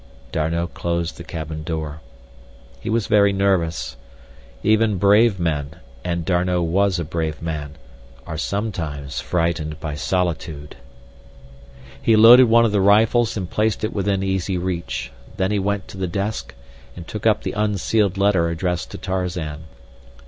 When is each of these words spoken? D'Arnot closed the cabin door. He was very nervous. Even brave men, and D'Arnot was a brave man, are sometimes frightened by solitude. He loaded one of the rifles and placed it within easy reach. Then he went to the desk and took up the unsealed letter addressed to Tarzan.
D'Arnot 0.31 0.73
closed 0.73 1.17
the 1.17 1.23
cabin 1.23 1.61
door. 1.61 2.01
He 2.79 2.89
was 2.89 3.05
very 3.05 3.31
nervous. 3.31 3.97
Even 4.63 4.97
brave 4.97 5.39
men, 5.39 5.75
and 6.03 6.25
D'Arnot 6.25 6.63
was 6.63 6.97
a 6.97 7.03
brave 7.03 7.39
man, 7.39 7.75
are 8.25 8.35
sometimes 8.35 9.19
frightened 9.21 9.79
by 9.79 9.93
solitude. 9.93 10.75
He 12.01 12.15
loaded 12.15 12.45
one 12.49 12.65
of 12.65 12.71
the 12.71 12.81
rifles 12.81 13.37
and 13.37 13.47
placed 13.47 13.83
it 13.83 13.93
within 13.93 14.23
easy 14.23 14.57
reach. 14.57 15.11
Then 15.37 15.51
he 15.51 15.59
went 15.59 15.87
to 15.89 15.97
the 15.97 16.07
desk 16.07 16.55
and 16.95 17.07
took 17.07 17.27
up 17.27 17.43
the 17.43 17.51
unsealed 17.53 18.17
letter 18.17 18.49
addressed 18.49 18.89
to 18.89 18.97
Tarzan. 18.97 19.65